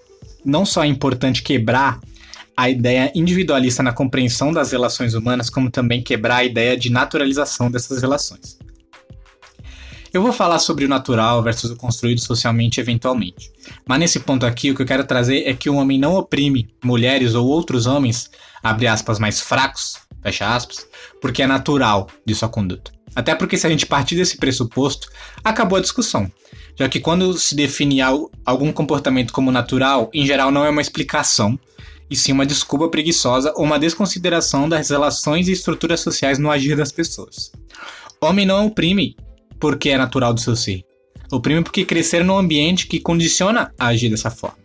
não 0.45 0.65
só 0.65 0.85
é 0.85 0.87
importante 0.87 1.43
quebrar 1.43 2.01
a 2.57 2.71
ideia 2.71 3.13
individualista 3.15 3.83
na 3.83 3.93
compreensão 3.93 4.51
das 4.51 4.73
relações 4.73 5.13
humanas, 5.13 5.51
como 5.51 5.71
também 5.71 6.03
quebrar 6.03 6.37
a 6.37 6.45
ideia 6.45 6.77
de 6.77 6.91
naturalização 6.91 7.71
dessas 7.71 8.01
relações. 8.01 8.59
Eu 10.17 10.23
vou 10.23 10.33
falar 10.33 10.59
sobre 10.61 10.87
o 10.87 10.89
natural 10.89 11.43
versus 11.43 11.71
o 11.71 11.77
construído 11.77 12.23
socialmente 12.23 12.81
eventualmente. 12.81 13.53
Mas 13.87 13.99
nesse 13.99 14.19
ponto 14.19 14.47
aqui, 14.47 14.71
o 14.71 14.75
que 14.75 14.81
eu 14.81 14.87
quero 14.87 15.05
trazer 15.05 15.43
é 15.47 15.53
que 15.53 15.69
o 15.69 15.75
homem 15.75 15.99
não 15.99 16.15
oprime 16.15 16.71
mulheres 16.83 17.35
ou 17.35 17.47
outros 17.47 17.85
homens, 17.85 18.31
abre 18.63 18.87
aspas, 18.87 19.19
mais 19.19 19.43
fracos, 19.43 19.99
fecha 20.23 20.57
aspas, 20.57 20.87
porque 21.21 21.43
é 21.43 21.47
natural 21.47 22.09
de 22.25 22.35
sua 22.35 22.49
conduta. 22.49 22.93
Até 23.15 23.35
porque 23.35 23.59
se 23.59 23.67
a 23.67 23.69
gente 23.69 23.85
partir 23.85 24.17
desse 24.17 24.39
pressuposto, 24.39 25.07
acabou 25.45 25.77
a 25.77 25.83
discussão. 25.83 26.33
Já 26.75 26.89
que 26.89 26.99
quando 26.99 27.35
se 27.35 27.55
define 27.55 28.01
algum 28.43 28.73
comportamento 28.73 29.35
como 29.35 29.53
natural, 29.53 30.11
em 30.15 30.25
geral 30.25 30.51
não 30.51 30.65
é 30.65 30.71
uma 30.71 30.81
explicação, 30.81 31.61
e 32.09 32.17
sim 32.17 32.33
uma 32.33 32.47
desculpa 32.47 32.89
preguiçosa 32.89 33.53
ou 33.55 33.65
uma 33.65 33.79
desconsideração 33.79 34.67
das 34.67 34.89
relações 34.89 35.47
e 35.47 35.53
estruturas 35.53 36.01
sociais 36.01 36.39
no 36.39 36.51
agir 36.51 36.75
das 36.75 36.91
pessoas. 36.91 37.53
Homem 38.19 38.47
não 38.47 38.69
oprime 38.69 39.15
porque 39.59 39.91
é 39.91 39.99
natural 39.99 40.33
do 40.33 40.41
seu 40.41 40.57
ser. 40.57 40.85
Oprime 41.31 41.63
porque 41.63 41.85
crescer 41.85 42.25
num 42.25 42.39
ambiente 42.39 42.87
que 42.87 43.01
condiciona 43.01 43.73
a 43.79 43.89
agir 43.89 44.09
dessa 44.09 44.31
forma. 44.31 44.59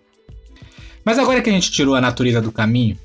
Mas 1.03 1.17
agora 1.17 1.41
que 1.41 1.50
a 1.50 1.53
gente 1.53 1.71
tirou 1.71 1.95
a 1.95 2.01
natureza 2.01 2.41
do 2.41 2.51
caminho, 2.51 2.98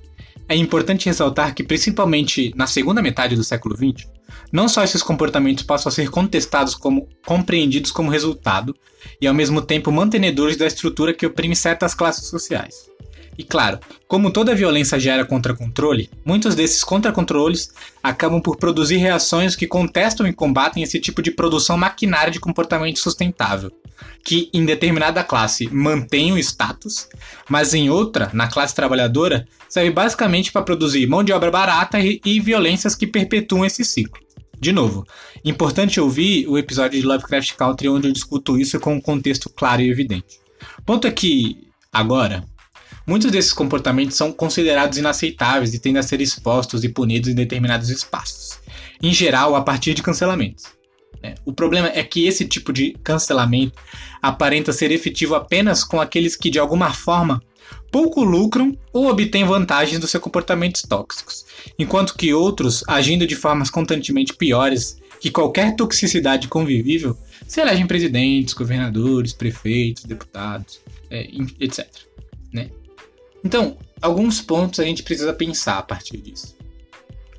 é 0.48 0.54
importante 0.54 1.06
ressaltar 1.06 1.54
que, 1.54 1.64
principalmente 1.64 2.52
na 2.54 2.66
segunda 2.66 3.02
metade 3.02 3.34
do 3.34 3.42
século 3.42 3.76
XX, 3.76 4.06
não 4.52 4.68
só 4.68 4.84
esses 4.84 5.02
comportamentos 5.02 5.64
passam 5.64 5.90
a 5.90 5.92
ser 5.92 6.10
contestados 6.10 6.74
como 6.74 7.08
compreendidos 7.24 7.90
como 7.90 8.10
resultado 8.10 8.76
e 9.20 9.26
ao 9.26 9.34
mesmo 9.34 9.60
tempo 9.60 9.90
mantenedores 9.90 10.56
da 10.56 10.66
estrutura 10.66 11.14
que 11.14 11.26
oprime 11.26 11.56
certas 11.56 11.94
classes 11.94 12.28
sociais, 12.28 12.88
e 13.38 13.44
claro, 13.44 13.78
como 14.08 14.30
toda 14.30 14.54
violência 14.54 14.98
gera 14.98 15.24
contra-controle, 15.24 16.08
muitos 16.24 16.54
desses 16.54 16.82
contra-controles 16.82 17.70
acabam 18.02 18.40
por 18.40 18.56
produzir 18.56 18.96
reações 18.96 19.54
que 19.54 19.66
contestam 19.66 20.26
e 20.26 20.32
combatem 20.32 20.82
esse 20.82 20.98
tipo 20.98 21.20
de 21.20 21.30
produção 21.30 21.76
maquinária 21.76 22.30
de 22.30 22.40
comportamento 22.40 22.98
sustentável, 22.98 23.70
que 24.24 24.48
em 24.52 24.64
determinada 24.64 25.22
classe 25.22 25.68
mantém 25.72 26.32
o 26.32 26.38
status, 26.38 27.08
mas 27.48 27.74
em 27.74 27.90
outra, 27.90 28.30
na 28.32 28.48
classe 28.48 28.74
trabalhadora, 28.74 29.46
serve 29.68 29.90
basicamente 29.90 30.50
para 30.50 30.62
produzir 30.62 31.06
mão 31.06 31.22
de 31.22 31.32
obra 31.32 31.50
barata 31.50 32.00
e, 32.00 32.20
e 32.24 32.40
violências 32.40 32.94
que 32.94 33.06
perpetuam 33.06 33.64
esse 33.64 33.84
ciclo. 33.84 34.24
De 34.58 34.72
novo, 34.72 35.06
importante 35.44 36.00
ouvir 36.00 36.48
o 36.48 36.56
episódio 36.56 36.98
de 36.98 37.06
Lovecraft 37.06 37.54
Country 37.56 37.88
onde 37.88 38.08
eu 38.08 38.12
discuto 38.12 38.58
isso 38.58 38.80
com 38.80 38.94
um 38.94 39.00
contexto 39.00 39.50
claro 39.50 39.82
e 39.82 39.90
evidente. 39.90 40.40
Ponto 40.84 41.06
é 41.06 41.10
que, 41.10 41.68
agora, 41.92 42.42
Muitos 43.06 43.30
desses 43.30 43.52
comportamentos 43.52 44.16
são 44.16 44.32
considerados 44.32 44.98
inaceitáveis 44.98 45.72
e 45.72 45.78
tendem 45.78 46.00
a 46.00 46.02
ser 46.02 46.20
expostos 46.20 46.82
e 46.82 46.88
punidos 46.88 47.28
em 47.28 47.34
determinados 47.34 47.88
espaços, 47.88 48.58
em 49.00 49.12
geral 49.12 49.54
a 49.54 49.62
partir 49.62 49.94
de 49.94 50.02
cancelamentos. 50.02 50.64
É, 51.22 51.34
o 51.44 51.52
problema 51.52 51.88
é 51.94 52.02
que 52.02 52.26
esse 52.26 52.44
tipo 52.44 52.72
de 52.72 52.92
cancelamento 53.04 53.80
aparenta 54.20 54.72
ser 54.72 54.90
efetivo 54.90 55.34
apenas 55.34 55.84
com 55.84 56.00
aqueles 56.00 56.34
que, 56.34 56.50
de 56.50 56.58
alguma 56.58 56.92
forma, 56.92 57.40
pouco 57.92 58.24
lucram 58.24 58.76
ou 58.92 59.08
obtêm 59.08 59.44
vantagens 59.44 60.00
dos 60.00 60.10
seus 60.10 60.22
comportamentos 60.22 60.82
tóxicos, 60.82 61.46
enquanto 61.78 62.16
que 62.16 62.34
outros, 62.34 62.82
agindo 62.88 63.26
de 63.26 63.36
formas 63.36 63.70
constantemente 63.70 64.34
piores 64.34 65.00
que 65.20 65.30
qualquer 65.30 65.76
toxicidade 65.76 66.48
convivível, 66.48 67.16
se 67.46 67.60
elegem 67.60 67.86
presidentes, 67.86 68.52
governadores, 68.52 69.32
prefeitos, 69.32 70.04
deputados, 70.04 70.80
é, 71.08 71.28
etc. 71.60 71.86
Né? 72.52 72.68
Então, 73.44 73.78
alguns 74.00 74.40
pontos 74.40 74.80
a 74.80 74.84
gente 74.84 75.02
precisa 75.02 75.32
pensar 75.32 75.78
a 75.78 75.82
partir 75.82 76.18
disso. 76.18 76.56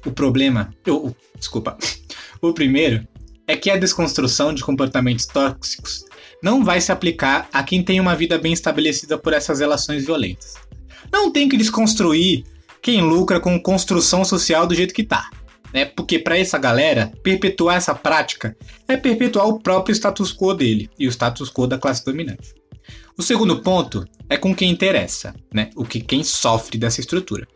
O 0.06 0.12
problema, 0.12 0.74
oh, 0.88 1.12
desculpa, 1.38 1.78
o 2.42 2.54
primeiro 2.54 3.08
é 3.48 3.56
que 3.56 3.70
a 3.70 3.78
desconstrução 3.78 4.54
de 4.54 4.64
comportamentos 4.64 5.26
tóxicos 5.26 6.06
não 6.42 6.64
vai 6.64 6.80
se 6.80 6.92
aplicar 6.92 7.48
a 7.52 7.64
quem 7.64 7.84
tem 7.84 8.00
uma 8.00 8.16
vida 8.16 8.38
bem 8.38 8.54
estabelecida 8.54 9.18
por 9.18 9.34
essas 9.34 9.60
relações 9.60 10.06
violentas. 10.06 10.56
Não 11.12 11.32
tem 11.32 11.50
que 11.50 11.58
desconstruir 11.58 12.44
quem 12.82 13.02
lucra 13.02 13.40
com 13.40 13.60
construção 13.60 14.24
social 14.24 14.68
do 14.68 14.76
jeito 14.76 14.94
que 14.94 15.04
tá. 15.04 15.30
Né? 15.74 15.86
Porque 15.86 16.20
para 16.20 16.38
essa 16.38 16.58
galera, 16.58 17.12
perpetuar 17.24 17.78
essa 17.78 17.94
prática 17.94 18.56
é 18.88 18.96
perpetuar 18.96 19.48
o 19.48 19.60
próprio 19.60 19.94
status 19.94 20.34
quo 20.34 20.54
dele 20.54 20.90
e 20.98 21.08
o 21.08 21.12
status 21.12 21.50
quo 21.50 21.68
da 21.68 21.78
classe 21.78 22.06
dominante. 22.06 22.54
O 23.18 23.24
segundo 23.24 23.62
ponto 23.62 24.08
é 24.30 24.38
com 24.38 24.56
quem 24.56 24.70
interessa, 24.70 25.34
né? 25.52 25.72
O 25.76 25.84
que 25.84 26.00
quem 26.00 26.24
sofre 26.24 26.78
dessa 26.78 27.02
estrutura. 27.02 27.48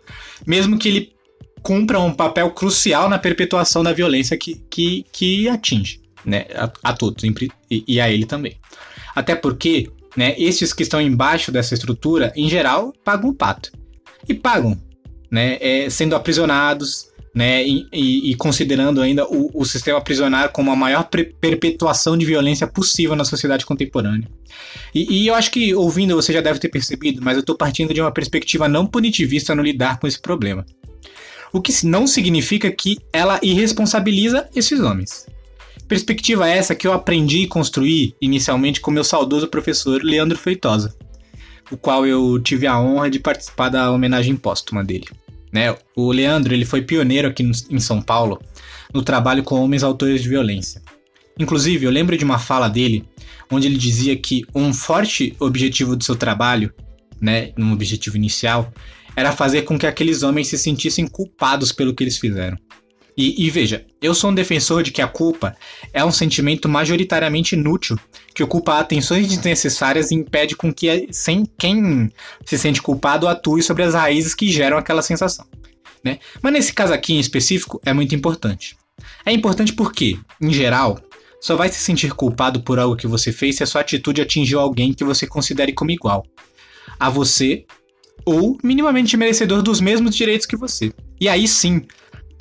Mesmo 0.46 0.80
que 0.80 0.88
ele 0.88 1.14
cumpra 1.62 2.00
um 2.00 2.12
papel 2.12 2.50
crucial 2.52 3.08
na 3.08 3.20
perpetuação 3.20 3.84
da 3.84 3.94
violência 3.94 4.36
que, 4.36 4.56
que, 4.70 5.06
que 5.12 5.48
atinge, 5.48 6.02
né? 6.26 6.48
A, 6.56 6.90
a 6.90 6.94
todos 6.94 7.24
e, 7.24 7.84
e 7.88 8.02
a 8.02 8.10
ele 8.10 8.26
também. 8.26 8.58
Até 9.14 9.36
porque, 9.36 9.92
né? 10.18 10.34
Estes 10.38 10.74
que 10.74 10.82
estão 10.82 11.00
embaixo 11.00 11.52
dessa 11.52 11.76
estrutura, 11.76 12.34
em 12.36 12.50
geral, 12.50 12.92
pagam 13.04 13.30
o 13.30 13.36
pato. 13.36 13.72
E 14.28 14.34
pagam, 14.34 14.82
né? 15.30 15.58
É, 15.62 15.90
sendo 15.92 16.16
aprisionados, 16.16 17.11
né, 17.34 17.66
e, 17.66 17.88
e, 17.94 18.32
e, 18.32 18.36
considerando 18.36 19.02
ainda 19.02 19.26
o, 19.26 19.50
o, 19.54 19.66
sistema 19.66 20.02
prisionário 20.02 20.52
como 20.52 20.70
a 20.70 20.76
maior 20.76 21.10
perpetuação 21.40 22.18
de 22.18 22.26
violência 22.26 22.68
possível 22.68 23.16
na 23.16 23.24
sociedade 23.24 23.66
contemporânea. 23.66 24.28
E, 24.94 25.24
e, 25.24 25.28
eu 25.28 25.36
acho 25.36 25.50
que, 25.50 25.74
ouvindo, 25.74 26.16
você 26.16 26.34
já 26.34 26.42
deve 26.42 26.60
ter 26.60 26.68
percebido, 26.68 27.22
mas 27.22 27.36
eu 27.36 27.40
estou 27.40 27.56
partindo 27.56 27.94
de 27.94 28.02
uma 28.02 28.12
perspectiva 28.12 28.68
não 28.68 28.86
punitivista 28.86 29.56
no 29.56 29.64
lidar 29.64 30.00
com 30.00 30.08
esse 30.08 30.20
problema. 30.20 30.66
O 31.54 31.62
que 31.62 31.86
não 31.86 32.06
significa 32.06 32.70
que 32.70 32.98
ela 33.14 33.40
irresponsabiliza 33.42 34.50
esses 34.54 34.80
homens. 34.82 35.26
Perspectiva 35.88 36.48
essa 36.48 36.76
que 36.76 36.88
eu 36.88 36.94
aprendi 36.94 37.40
e 37.40 37.48
construí 37.48 38.14
inicialmente 38.22 38.80
com 38.80 38.92
meu 38.92 39.04
saudoso 39.04 39.48
professor 39.48 40.02
Leandro 40.04 40.38
Feitosa, 40.38 40.96
o 41.70 41.78
qual 41.78 42.06
eu 42.06 42.40
tive 42.40 42.68
a 42.68 42.80
honra 42.80 43.10
de 43.10 43.20
participar 43.20 43.70
da 43.70 43.92
homenagem 43.92 44.36
póstuma 44.36 44.84
dele. 44.84 45.08
Né? 45.52 45.76
O 45.96 46.12
Leandro 46.12 46.54
ele 46.54 46.66
foi 46.66 46.82
pioneiro 46.82 47.28
aqui 47.28 47.44
no, 47.44 47.52
em 47.70 47.80
São 47.80 48.02
Paulo 48.02 48.42
no 48.94 49.02
trabalho 49.02 49.44
com 49.44 49.62
homens 49.62 49.84
autores 49.84 50.22
de 50.22 50.30
violência. 50.30 50.82
Inclusive, 51.40 51.86
eu 51.86 51.92
lembro 51.92 52.18
de 52.18 52.24
uma 52.24 52.38
fala 52.38 52.68
dele 52.68 53.06
onde 53.50 53.68
ele 53.68 53.78
dizia 53.78 54.16
que 54.16 54.46
um 54.56 54.74
forte 54.74 55.36
objetivo 55.40 55.96
do 55.96 56.04
seu 56.04 56.16
trabalho, 56.16 56.74
né, 57.20 57.52
um 57.58 57.74
objetivo 57.74 58.16
inicial, 58.16 58.72
era 59.16 59.32
fazer 59.32 59.64
com 59.64 59.78
que 59.78 59.86
aqueles 59.86 60.24
homens 60.24 60.48
se 60.48 60.58
sentissem 60.58 61.06
culpados 61.06 61.72
pelo 61.72 61.94
que 61.94 62.04
eles 62.04 62.18
fizeram. 62.18 62.58
E, 63.18 63.46
e, 63.46 63.50
veja, 63.50 63.86
eu 64.02 64.16
sou 64.16 64.32
um 64.32 64.34
defensor 64.34 64.84
de 64.84 64.92
que 64.92 65.02
a 65.02 65.08
culpa 65.08 65.56
é 65.94 66.04
um 66.04 66.12
sentimento 66.12 66.70
majoritariamente 66.70 67.56
inútil, 67.56 67.98
que 68.34 68.42
ocupa 68.42 68.80
atenções 68.80 69.28
desnecessárias 69.28 70.12
e 70.12 70.16
impede 70.16 70.56
com 70.56 70.74
que 70.74 71.10
sem 71.12 71.46
quem 71.58 72.10
se 72.46 72.58
sente 72.58 72.82
culpado 72.82 73.28
atue 73.28 73.62
sobre 73.62 73.84
as 73.84 73.94
raízes 73.94 74.34
que 74.34 74.50
geram 74.50 74.78
aquela 74.78 75.02
sensação. 75.02 75.46
Né? 76.04 76.20
Mas 76.42 76.54
nesse 76.54 76.74
caso 76.74 76.94
aqui 76.94 77.14
em 77.14 77.20
específico 77.20 77.82
é 77.86 77.94
muito 77.94 78.16
importante. 78.16 78.78
É 79.26 79.32
importante 79.32 79.74
porque, 79.74 80.18
em 80.42 80.54
geral, 80.54 81.00
só 81.42 81.56
vai 81.56 81.70
se 81.70 81.80
sentir 81.80 82.14
culpado 82.14 82.62
por 82.62 82.80
algo 82.80 82.96
que 82.96 83.08
você 83.08 83.32
fez 83.32 83.58
se 83.58 83.64
a 83.64 83.68
sua 83.68 83.82
atitude 83.82 84.22
atingiu 84.22 84.60
alguém 84.60 84.94
que 84.94 85.04
você 85.04 85.28
considere 85.28 85.74
como 85.74 85.92
igual 85.92 86.26
a 87.00 87.10
você 87.10 87.66
ou 88.24 88.58
minimamente 88.64 89.18
merecedor 89.18 89.62
dos 89.62 89.82
mesmos 89.82 90.16
direitos 90.16 90.46
que 90.46 90.56
você. 90.56 90.94
E 91.20 91.28
aí 91.28 91.48
sim, 91.48 91.84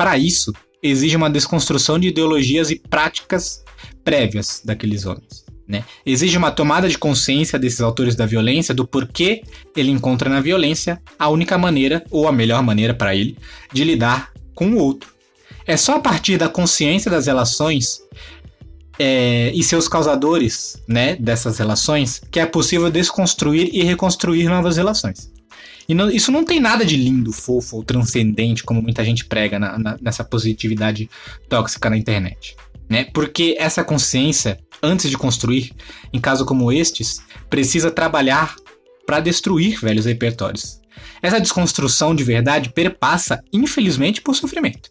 para 0.00 0.16
isso, 0.16 0.50
exige 0.82 1.14
uma 1.14 1.28
desconstrução 1.28 1.98
de 1.98 2.08
ideologias 2.08 2.70
e 2.70 2.78
práticas 2.78 3.62
prévias 4.02 4.62
daqueles 4.64 5.04
homens. 5.04 5.44
Né? 5.68 5.84
Exige 6.06 6.38
uma 6.38 6.50
tomada 6.50 6.88
de 6.88 6.96
consciência 6.96 7.58
desses 7.58 7.82
autores 7.82 8.16
da 8.16 8.24
violência 8.24 8.72
do 8.74 8.86
porquê 8.86 9.42
ele 9.76 9.90
encontra 9.90 10.30
na 10.30 10.40
violência 10.40 10.98
a 11.18 11.28
única 11.28 11.58
maneira, 11.58 12.02
ou 12.10 12.26
a 12.26 12.32
melhor 12.32 12.62
maneira 12.62 12.94
para 12.94 13.14
ele, 13.14 13.36
de 13.74 13.84
lidar 13.84 14.32
com 14.54 14.70
o 14.70 14.78
outro. 14.78 15.12
É 15.66 15.76
só 15.76 15.96
a 15.96 16.00
partir 16.00 16.38
da 16.38 16.48
consciência 16.48 17.10
das 17.10 17.26
relações 17.26 18.00
é, 18.98 19.52
e 19.54 19.62
seus 19.62 19.86
causadores 19.86 20.82
né, 20.88 21.14
dessas 21.16 21.58
relações 21.58 22.22
que 22.30 22.40
é 22.40 22.46
possível 22.46 22.90
desconstruir 22.90 23.68
e 23.70 23.82
reconstruir 23.82 24.48
novas 24.48 24.78
relações. 24.78 25.30
E 25.90 25.94
não, 25.94 26.08
isso 26.08 26.30
não 26.30 26.44
tem 26.44 26.60
nada 26.60 26.86
de 26.86 26.96
lindo, 26.96 27.32
fofo 27.32 27.78
ou 27.78 27.82
transcendente, 27.82 28.62
como 28.62 28.80
muita 28.80 29.04
gente 29.04 29.24
prega 29.24 29.58
na, 29.58 29.76
na, 29.76 29.98
nessa 30.00 30.22
positividade 30.22 31.10
tóxica 31.48 31.90
na 31.90 31.96
internet. 31.96 32.54
Né? 32.88 33.06
Porque 33.12 33.56
essa 33.58 33.82
consciência, 33.82 34.56
antes 34.80 35.10
de 35.10 35.18
construir, 35.18 35.72
em 36.12 36.20
casos 36.20 36.46
como 36.46 36.70
estes, 36.70 37.20
precisa 37.48 37.90
trabalhar 37.90 38.54
para 39.04 39.18
destruir 39.18 39.80
velhos 39.80 40.04
repertórios. 40.04 40.80
Essa 41.20 41.40
desconstrução 41.40 42.14
de 42.14 42.22
verdade 42.22 42.70
perpassa, 42.72 43.42
infelizmente, 43.52 44.22
por 44.22 44.36
sofrimento. 44.36 44.90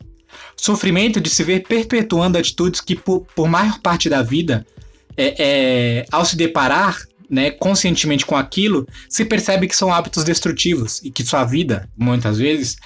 Sofrimento 0.58 1.22
de 1.22 1.30
se 1.30 1.46
ver 1.46 1.62
perpetuando 1.62 2.38
atitudes 2.38 2.82
que, 2.82 2.98
por, 2.98 3.22
por 3.34 3.48
maior 3.48 3.80
parte 3.80 4.10
da 4.10 4.22
vida, 4.22 4.68
é, 5.16 5.36
é, 5.40 6.06
ao 6.12 6.26
se 6.26 6.36
deparar 6.36 7.00
né, 7.30 7.52
conscientemente 7.52 8.26
com 8.26 8.36
aquilo, 8.36 8.88
se 9.08 9.24
percebe 9.24 9.68
que 9.68 9.76
são 9.76 9.94
hábitos 9.94 10.24
destrutivos 10.24 11.02
e 11.04 11.12
que 11.12 11.24
sua 11.24 11.46
vida, 11.46 11.90
muitas 11.98 12.38
vezes, 12.38 12.78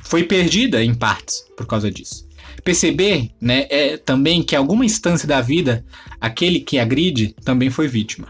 foi 0.00 0.24
perdida 0.24 0.82
em 0.82 0.94
partes 0.94 1.44
por 1.56 1.66
causa 1.66 1.90
disso. 1.90 2.28
Perceber 2.64 3.30
né, 3.40 3.66
é 3.70 3.96
também 3.96 4.42
que 4.42 4.56
alguma 4.56 4.84
instância 4.84 5.26
da 5.26 5.40
vida, 5.40 5.84
aquele 6.20 6.60
que 6.60 6.78
agride 6.78 7.34
também 7.44 7.70
foi 7.70 7.88
vítima. 7.88 8.28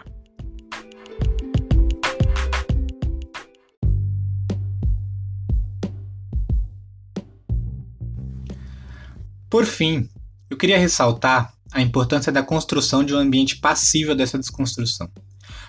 Por 9.51 9.67
fim, 9.67 10.09
eu 10.49 10.57
queria 10.57 10.79
ressaltar 10.79 11.53
a 11.73 11.83
importância 11.83 12.33
da 12.33 12.43
construção 12.43 13.05
de 13.05 13.15
um 13.15 13.19
ambiente 13.19 13.59
passível 13.59 14.15
dessa 14.15 14.39
desconstrução. 14.39 15.11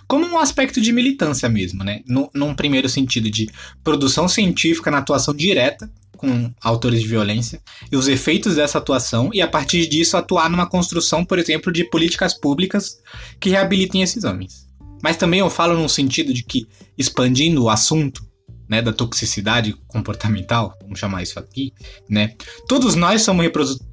Como 0.08 0.26
um 0.26 0.38
aspecto 0.38 0.82
de 0.82 0.92
militância 0.92 1.48
mesmo, 1.50 1.84
né? 1.84 2.02
No, 2.08 2.30
num 2.34 2.54
primeiro 2.54 2.90
sentido 2.90 3.30
de 3.30 3.50
produção 3.84 4.28
científica 4.28 4.92
na 4.92 5.00
atuação 5.00 5.34
direta 5.34 5.90
com 6.24 6.54
autores 6.62 7.02
de 7.02 7.08
violência 7.08 7.62
e 7.92 7.98
os 7.98 8.08
efeitos 8.08 8.56
dessa 8.56 8.78
atuação, 8.78 9.30
e 9.34 9.42
a 9.42 9.48
partir 9.48 9.88
disso 9.88 10.16
atuar 10.16 10.50
numa 10.50 10.66
construção, 10.66 11.26
por 11.26 11.38
exemplo, 11.38 11.72
de 11.72 11.84
políticas 11.90 12.34
públicas 12.34 12.98
que 13.42 13.50
reabilitem 13.50 14.02
esses 14.02 14.24
homens. 14.24 14.66
Mas 15.04 15.18
também 15.18 15.42
eu 15.42 15.50
falo 15.50 15.76
num 15.76 15.90
sentido 15.90 16.34
de 16.34 16.44
que, 16.44 16.66
expandindo 16.98 17.64
o 17.64 17.70
assunto, 17.70 18.26
né, 18.70 18.82
da 18.82 18.94
toxicidade 18.94 19.76
comportamental, 19.88 20.78
vamos 20.82 20.98
chamar 20.98 21.22
isso 21.24 21.38
aqui, 21.38 21.74
né? 22.10 22.34
Todos 22.70 22.96
nós 22.96 23.22
somos 23.22 23.46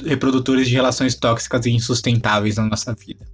reprodutores 0.06 0.68
de 0.68 0.74
relações 0.74 1.16
tóxicas 1.16 1.66
e 1.66 1.70
insustentáveis 1.70 2.56
na 2.56 2.66
nossa 2.66 2.94
vida. 2.94 3.26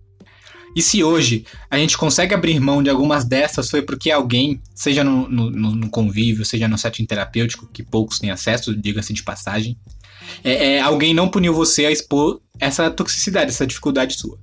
E 0.76 0.82
se 0.82 1.02
hoje 1.02 1.46
a 1.70 1.78
gente 1.78 1.96
consegue 1.96 2.34
abrir 2.34 2.60
mão 2.60 2.82
de 2.82 2.90
algumas 2.90 3.24
dessas, 3.24 3.70
foi 3.70 3.80
porque 3.80 4.10
alguém, 4.10 4.60
seja 4.74 5.02
no, 5.02 5.26
no, 5.26 5.50
no 5.50 5.88
convívio, 5.88 6.44
seja 6.44 6.68
no 6.68 6.76
setting 6.76 7.06
terapêutico, 7.06 7.66
que 7.72 7.82
poucos 7.82 8.18
têm 8.18 8.30
acesso, 8.30 8.76
diga-se 8.76 9.14
de 9.14 9.22
passagem, 9.22 9.74
é, 10.44 10.74
é, 10.74 10.80
alguém 10.82 11.14
não 11.14 11.30
puniu 11.30 11.54
você 11.54 11.86
a 11.86 11.90
expor 11.90 12.42
essa 12.60 12.90
toxicidade, 12.90 13.52
essa 13.52 13.66
dificuldade 13.66 14.18
sua. 14.18 14.38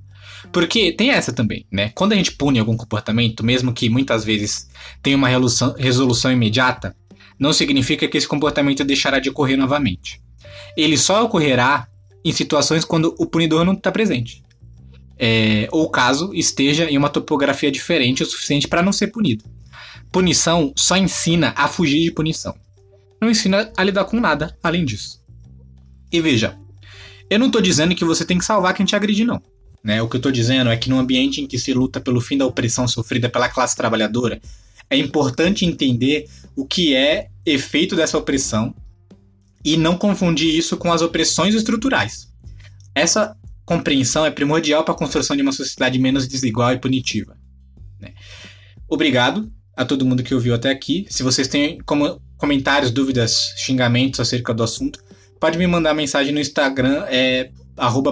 Porque 0.52 0.92
tem 0.92 1.12
essa 1.12 1.32
também, 1.32 1.68
né? 1.72 1.92
Quando 1.94 2.14
a 2.14 2.16
gente 2.16 2.32
pune 2.32 2.58
algum 2.58 2.76
comportamento, 2.76 3.46
mesmo 3.46 3.72
que 3.72 3.88
muitas 3.88 4.26
vezes 4.26 4.68
tenha 5.04 5.16
uma 5.16 5.28
resolução, 5.28 5.76
resolução 5.78 6.32
imediata, 6.32 6.96
não 7.38 7.54
significa 7.54 8.08
que 8.08 8.18
esse 8.18 8.28
comportamento 8.28 8.84
deixará 8.84 9.20
de 9.20 9.30
ocorrer 9.30 9.58
novamente. 9.58 10.20
Ele 10.76 10.98
só 10.98 11.24
ocorrerá 11.24 11.88
em 12.26 12.32
situações 12.32 12.84
quando 12.84 13.14
o 13.20 13.28
punidor 13.28 13.64
não 13.64 13.74
está 13.74 13.92
presente. 13.92 14.42
É, 15.18 15.68
ou 15.72 15.90
caso 15.90 16.34
esteja 16.34 16.90
em 16.90 16.98
uma 16.98 17.10
topografia 17.10 17.72
diferente 17.72 18.24
o 18.24 18.26
suficiente 18.26 18.68
para 18.68 18.82
não 18.82 18.92
ser 18.92 19.08
punido. 19.08 19.46
Punição 20.12 20.74
só 20.76 20.98
ensina 20.98 21.54
a 21.56 21.68
fugir 21.68 22.04
de 22.04 22.12
punição. 22.12 22.56
Não 23.22 23.30
ensina 23.30 23.72
a 23.78 23.84
lidar 23.84 24.06
com 24.06 24.20
nada 24.20 24.58
além 24.62 24.86
disso. 24.86 25.22
E 26.12 26.20
veja, 26.20 26.58
eu 27.30 27.40
não 27.40 27.48
estou 27.48 27.62
dizendo 27.62 27.96
que 27.96 28.06
você 28.06 28.26
tem 28.26 28.38
que 28.38 28.46
salvar 28.46 28.74
quem 28.74 28.86
te 28.86 28.96
agride, 28.96 29.24
não. 29.24 29.42
Né? 29.84 30.02
O 30.02 30.08
que 30.08 30.16
eu 30.16 30.20
estou 30.20 30.32
dizendo 30.32 30.70
é 30.70 30.78
que 30.78 30.90
num 30.90 31.00
ambiente 31.00 31.42
em 31.42 31.48
que 31.48 31.58
se 31.58 31.74
luta 31.74 32.00
pelo 32.00 32.22
fim 32.22 32.38
da 32.38 32.46
opressão 32.46 32.88
sofrida 32.88 33.30
pela 33.30 33.50
classe 33.50 33.76
trabalhadora, 33.76 34.42
é 34.90 34.98
importante 34.98 35.66
entender 35.66 36.30
o 36.56 36.66
que 36.66 36.96
é 36.96 37.30
efeito 37.46 37.96
dessa 37.96 38.18
opressão 38.18 38.74
e 39.66 39.76
não 39.78 39.98
confundir 39.98 40.54
isso 40.54 40.78
com 40.78 40.92
as 40.92 41.02
opressões 41.02 41.56
estruturais. 41.56 42.32
Essa 42.94 43.36
compreensão 43.66 44.26
é 44.26 44.32
primordial 44.32 44.84
para 44.84 44.94
a 44.94 44.98
construção 44.98 45.36
de 45.36 45.42
uma 45.42 45.52
sociedade 45.52 45.98
menos 46.00 46.28
desigual 46.28 46.74
e 46.74 46.80
punitiva. 46.80 47.38
Né? 48.00 48.14
Obrigado 48.88 49.52
a 49.76 49.86
todo 49.86 50.06
mundo 50.06 50.24
que 50.24 50.34
ouviu 50.36 50.54
até 50.54 50.70
aqui. 50.70 51.06
Se 51.10 51.24
vocês 51.24 51.48
têm 51.48 51.80
como 51.86 52.22
comentários, 52.38 52.92
dúvidas, 52.92 53.54
xingamentos 53.58 54.20
acerca 54.20 54.54
do 54.54 54.64
assunto, 54.64 55.00
pode 55.40 55.58
me 55.58 55.66
mandar 55.66 55.94
mensagem 55.94 56.34
no 56.34 56.40
Instagram, 56.40 57.06
é 57.08 57.52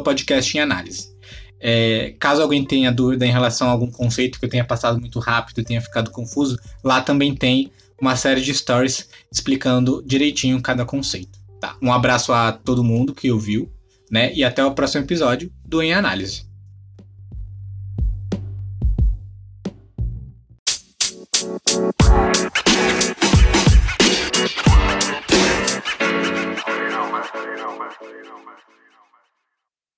podcast 0.04 0.58
em 0.58 0.62
análise. 0.62 1.12
É, 1.60 2.16
caso 2.20 2.42
alguém 2.42 2.66
tenha 2.66 2.92
dúvida 2.92 3.26
em 3.26 3.32
relação 3.32 3.68
a 3.68 3.72
algum 3.72 3.92
conceito 3.92 4.40
que 4.40 4.46
eu 4.46 4.50
tenha 4.50 4.66
passado 4.66 5.00
muito 5.00 5.20
rápido 5.20 5.62
e 5.62 5.64
tenha 5.64 5.80
ficado 5.80 6.10
confuso, 6.10 6.58
lá 6.84 7.02
também 7.02 7.36
tem 7.36 7.72
uma 8.02 8.16
série 8.16 8.42
de 8.42 8.52
stories 8.52 9.08
explicando 9.32 10.02
direitinho 10.04 10.60
cada 10.60 10.84
conceito. 10.84 11.40
Tá? 11.60 11.78
Um 11.80 11.94
abraço 11.94 12.34
a 12.34 12.52
todo 12.52 12.84
mundo 12.84 13.14
que 13.14 13.32
ouviu, 13.32 13.72
né? 14.12 14.34
E 14.34 14.44
até 14.44 14.64
o 14.64 14.76
próximo 14.76 15.06
episódio 15.06 15.52
do 15.66 15.82
Em 15.82 15.94
Análise. 15.94 16.51